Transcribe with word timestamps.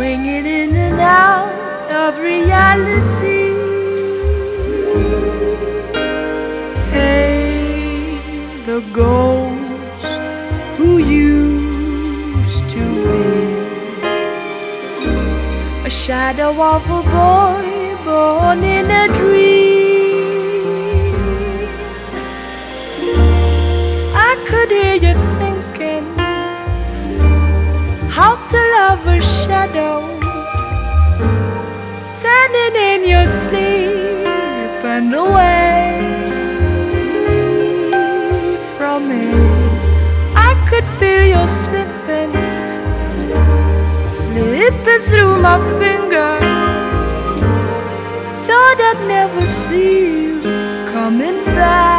swinging 0.00 0.46
in 0.46 0.74
and 0.74 0.98
out 0.98 1.90
of 1.92 2.18
reality. 2.18 3.52
Hey, 6.90 8.16
the 8.64 8.80
ghost 8.94 10.22
who 10.78 10.90
used 10.96 12.66
to 12.76 12.84
be 13.10 13.42
a 15.84 15.90
shadow 15.90 16.52
of 16.74 16.82
a 17.00 17.02
boy 17.18 17.68
born 18.02 18.64
in 18.64 18.90
a 18.90 19.06
dream. 19.18 19.59
A 29.06 29.20
shadow 29.20 30.02
turning 32.20 32.76
in 32.76 33.08
your 33.08 33.26
sleep 33.26 34.84
and 34.84 35.14
away 35.14 36.00
from 38.76 39.08
me. 39.08 39.30
I 40.36 40.52
could 40.68 40.84
feel 40.98 41.24
you 41.32 41.46
slipping, 41.46 42.32
slipping 44.10 45.02
through 45.10 45.40
my 45.40 45.58
fingers. 45.80 47.22
Thought 48.46 48.78
I'd 48.90 49.00
never 49.08 49.46
see 49.46 50.24
you 50.26 50.40
coming 50.92 51.44
back. 51.56 51.89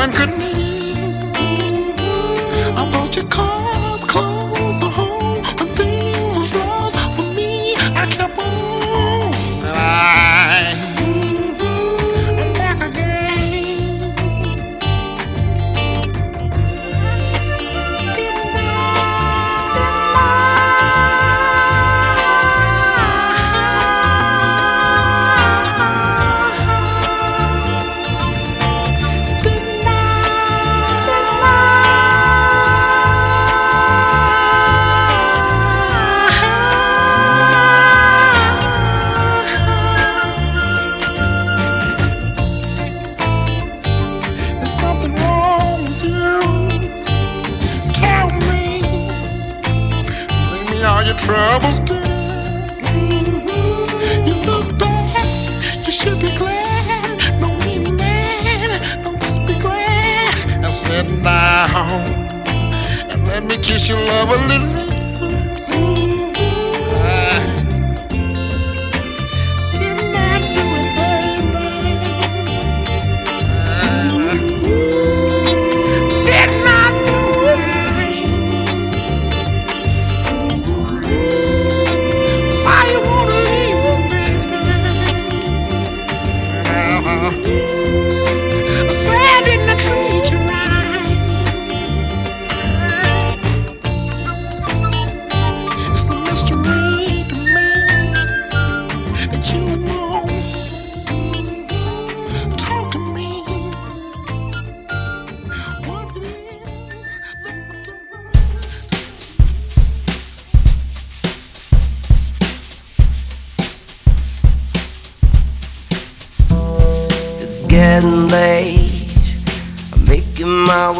I 0.00 0.06
couldn't. 0.12 0.47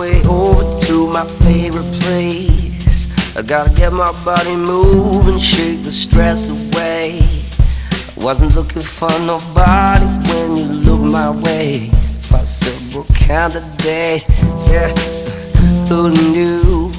Way 0.09 0.23
over 0.29 0.64
to 0.87 1.07
my 1.09 1.25
favorite 1.25 1.90
place. 2.01 3.37
I 3.37 3.42
gotta 3.42 3.71
get 3.75 3.92
my 3.92 4.12
body 4.25 4.57
moving, 4.57 5.38
shake 5.38 5.83
the 5.83 5.92
stress 5.92 6.49
away. 6.49 7.21
I 8.16 8.25
wasn't 8.25 8.55
looking 8.55 8.83
for 8.83 9.11
nobody 9.21 10.07
when 10.29 10.57
you 10.57 10.64
looked 10.87 11.05
my 11.05 11.31
way. 11.31 11.90
Possible 12.29 13.07
candidate, 13.14 14.25
yeah. 14.71 14.92
Who 15.88 16.11
knew 16.11 16.90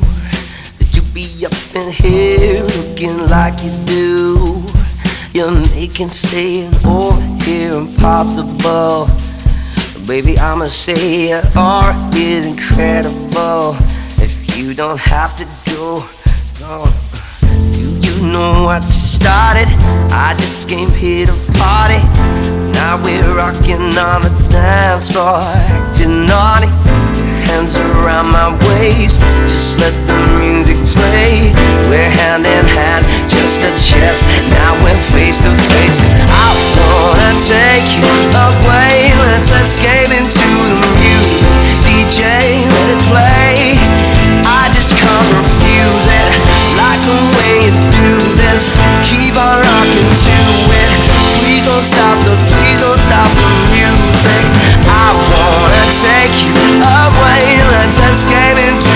that 0.78 0.89
you'd 0.93 1.13
be 1.13 1.45
up 1.45 1.54
in 1.76 1.91
here 1.91 2.63
looking 2.63 3.17
like 3.28 3.56
you 3.63 3.74
do? 3.86 4.63
You're 5.34 5.60
making 5.76 6.10
staying 6.10 6.74
over 6.86 7.22
here 7.43 7.74
impossible. 7.74 9.08
Baby, 10.10 10.39
I'ma 10.39 10.65
say 10.65 11.30
your 11.30 11.43
art 11.56 12.15
is 12.15 12.43
incredible. 12.43 13.76
If 14.17 14.58
you 14.58 14.74
don't 14.74 15.00
have 15.00 15.38
to 15.38 15.45
go, 15.69 16.04
go. 16.58 16.86
Do 17.76 17.84
you 18.02 18.34
know 18.34 18.63
what 18.63 18.82
just 18.82 19.15
started? 19.17 19.67
I 20.12 20.36
just 20.39 20.67
came 20.67 20.89
here 20.89 21.28
to 21.28 21.34
party. 21.60 22.02
Now 22.74 23.00
we're 23.04 23.36
rocking 23.36 23.95
on 24.00 24.24
the 24.24 24.48
dance 24.50 25.12
floor, 25.12 25.41
acting 25.41 26.26
naughty. 26.26 26.88
Hands 27.50 27.76
around 27.78 28.30
my 28.30 28.54
waist, 28.70 29.20
just 29.50 29.82
let 29.82 29.92
the 30.06 30.18
music 30.38 30.78
play. 30.94 31.50
We're 31.90 32.14
hand 32.22 32.46
in 32.46 32.66
hand, 32.78 33.04
just 33.26 33.66
a 33.66 33.74
chest. 33.74 34.22
Now 34.54 34.78
we're 34.86 35.02
face 35.02 35.42
to 35.42 35.50
face, 35.58 35.98
cause 35.98 36.14
I 36.14 36.46
wanna 36.78 37.34
take 37.42 37.90
you 37.98 38.06
away. 38.38 39.18
Let's 39.26 39.50
escape 39.50 40.14
into 40.14 40.46
the 40.62 40.78
music. 41.02 41.50
DJ, 41.82 42.22
let 42.70 42.88
it 42.94 43.02
play. 43.10 43.82
I 44.46 44.70
just 44.70 44.94
can't 44.94 45.30
refuse 45.34 46.06
it. 46.06 46.32
Like 46.78 47.02
the 47.02 47.18
way 47.34 47.54
you 47.66 47.74
do 47.90 48.10
this. 48.38 48.78
Keep 49.10 49.42
on 49.42 49.58
rocking 49.58 50.12
to 50.14 50.38
it. 50.70 50.92
Please 51.42 51.66
don't 51.66 51.84
stop 51.84 52.14
the, 52.22 52.38
please 52.54 52.80
don't 52.80 53.02
stop 53.02 53.30
the 53.34 53.69
away. 56.89 57.62
Let's 57.71 57.97
escape 57.99 58.58
into 58.67 58.88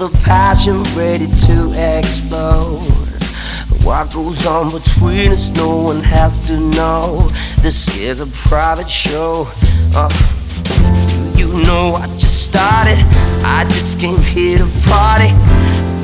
the 0.00 0.08
passion 0.24 0.82
ready 0.96 1.26
to 1.26 1.72
explode? 1.76 2.80
What 3.84 4.10
goes 4.14 4.46
on 4.46 4.72
between 4.72 5.32
us, 5.32 5.54
no 5.56 5.76
one 5.76 6.00
has 6.00 6.38
to 6.46 6.58
know. 6.58 7.28
This 7.60 7.94
is 7.98 8.22
a 8.22 8.26
private 8.48 8.88
show. 8.88 9.46
Uh, 9.94 10.08
you 11.36 11.52
know 11.64 12.00
I 12.00 12.06
just 12.16 12.44
started. 12.48 12.96
I 13.44 13.64
just 13.64 14.00
came 14.00 14.16
here 14.16 14.56
to 14.56 14.68
party. 14.88 15.36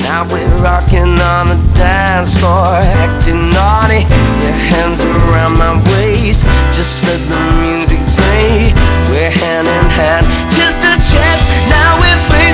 Now 0.05 0.23
we're 0.31 0.47
rocking 0.63 1.19
on 1.35 1.49
the 1.49 1.59
dance 1.75 2.39
floor, 2.39 2.79
acting 3.01 3.51
naughty. 3.51 4.05
Your 4.45 4.57
hands 4.71 5.03
around 5.03 5.59
my 5.59 5.73
waist, 5.99 6.45
just 6.71 7.03
let 7.09 7.19
the 7.33 7.41
music 7.65 7.99
play. 8.15 8.77
We're 9.11 9.33
hand 9.33 9.67
in 9.67 9.87
hand, 9.91 10.27
just 10.53 10.85
a 10.85 10.95
chance. 11.01 11.49
Now 11.67 11.99
we're 11.99 12.23
face 12.31 12.46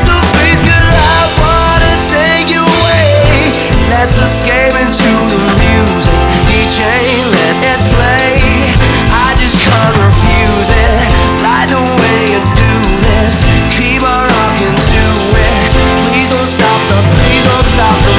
Let's 4.02 4.18
escape 4.18 4.74
into 4.82 5.10
the 5.30 5.38
music. 5.62 6.18
DJ, 6.50 6.82
let 6.82 7.54
it 7.62 7.80
play. 7.94 8.34
I 9.14 9.30
just 9.38 9.62
can't 9.62 9.96
refuse 10.02 10.70
it. 10.74 11.06
Like 11.38 11.70
the 11.70 11.78
way 11.78 12.34
you 12.34 12.42
do 12.58 12.72
this. 13.06 13.46
Keep 13.70 14.02
on 14.02 14.26
rocking 14.26 14.74
to 14.74 15.04
it. 15.38 15.70
Please 16.10 16.28
don't 16.34 16.50
stop 16.50 16.80
the, 16.90 16.98
please 17.14 17.46
don't 17.46 17.62
stop 17.62 17.94
the 18.02 18.11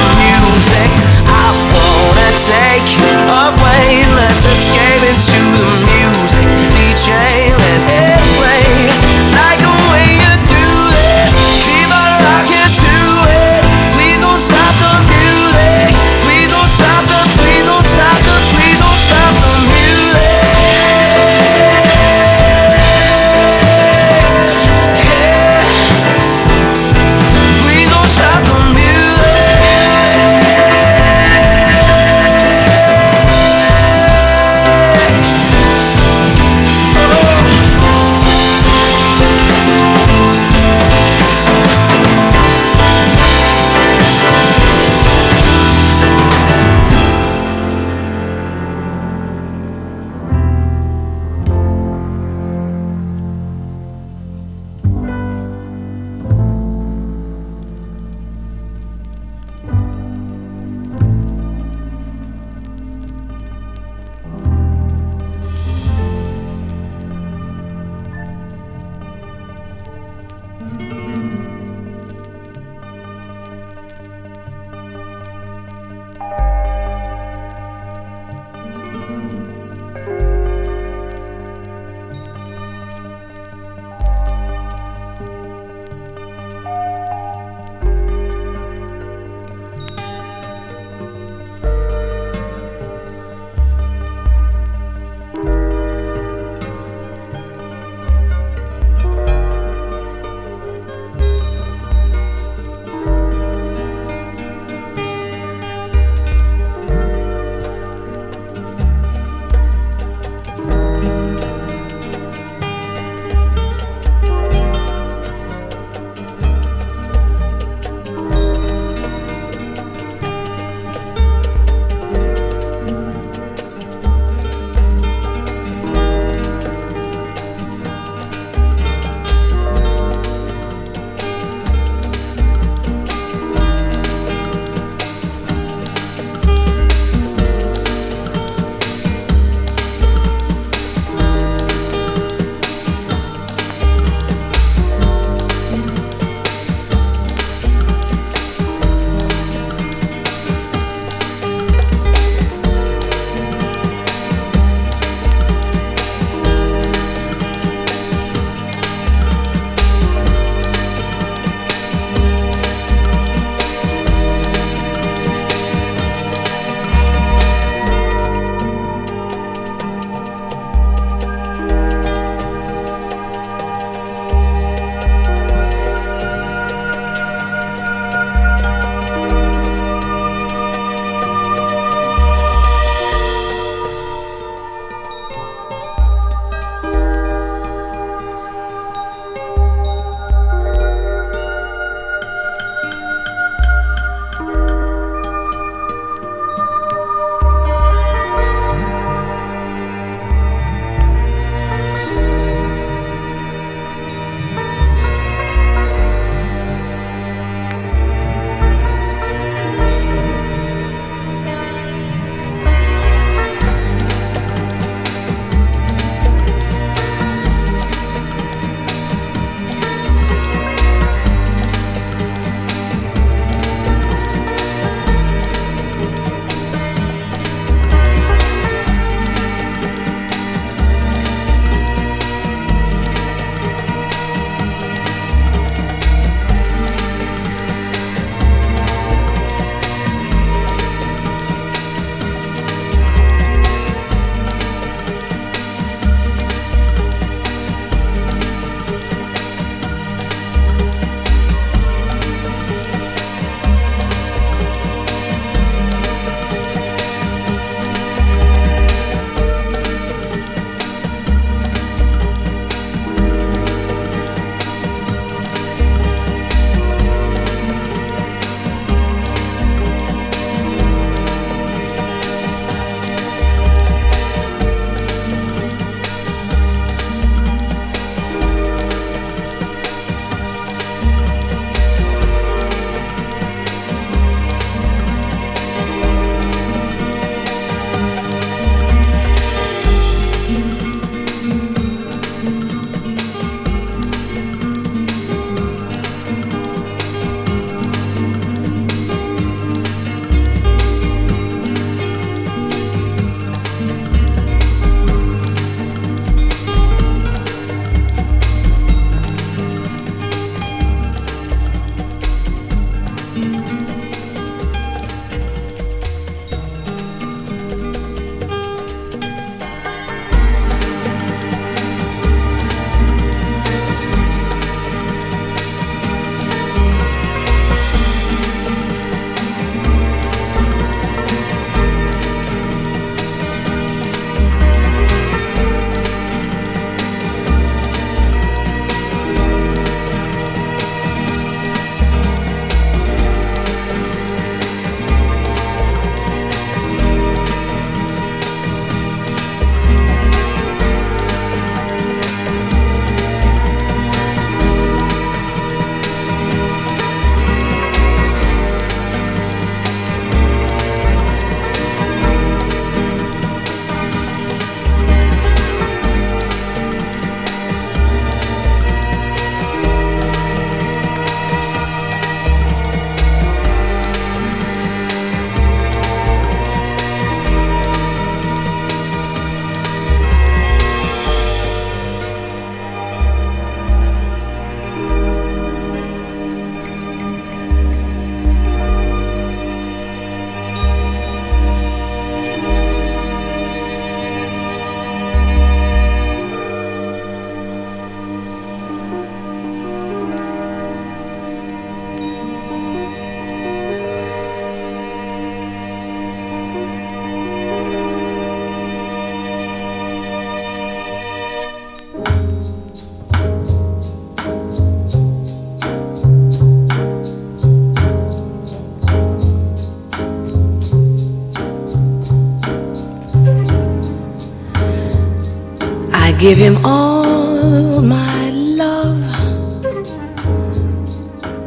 give 426.44 426.58
him 426.58 426.76
all 426.84 428.02
my 428.02 428.50
love. 428.50 429.18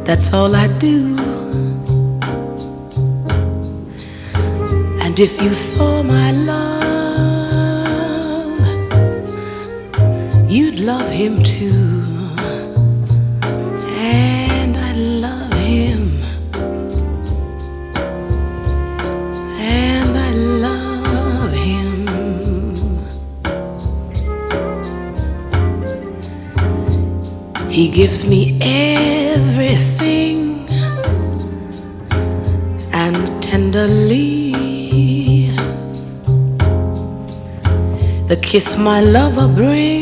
That's 0.06 0.32
all 0.32 0.54
I 0.54 0.68
do. 0.78 1.16
And 5.02 5.18
if 5.18 5.42
you 5.42 5.52
saw 5.52 6.04
my 6.04 6.30
love, 6.30 6.78
you'd 10.48 10.78
love 10.78 11.10
him 11.10 11.42
too. 11.42 11.97
gives 27.98 28.24
me 28.28 28.56
everything 28.60 30.38
and 32.92 33.42
tenderly 33.42 34.52
the 38.28 38.38
kiss 38.40 38.76
my 38.76 39.00
lover 39.00 39.48
brings. 39.52 39.97